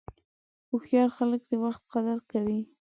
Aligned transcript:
هوښیار 0.69 1.09
خلک 1.17 1.41
د 1.49 1.51
وخت 1.63 1.83
قدر 1.93 2.17
کوي. 2.31 2.59